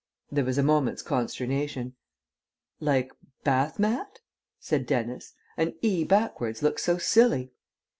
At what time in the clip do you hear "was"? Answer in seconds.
0.45-0.57